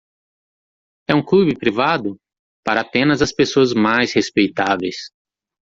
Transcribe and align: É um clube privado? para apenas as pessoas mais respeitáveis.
É 1.07 1.13
um 1.13 1.23
clube 1.23 1.55
privado? 1.55 2.17
para 2.65 2.81
apenas 2.81 3.21
as 3.21 3.31
pessoas 3.31 3.71
mais 3.71 4.13
respeitáveis. 4.15 5.11